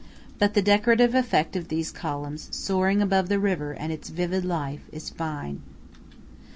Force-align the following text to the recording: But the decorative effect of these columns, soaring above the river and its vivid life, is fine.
But 0.39 0.55
the 0.55 0.63
decorative 0.63 1.13
effect 1.13 1.55
of 1.55 1.67
these 1.67 1.91
columns, 1.91 2.47
soaring 2.51 3.03
above 3.03 3.29
the 3.29 3.37
river 3.37 3.73
and 3.73 3.93
its 3.93 4.09
vivid 4.09 4.43
life, 4.43 4.81
is 4.91 5.11
fine. 5.11 5.61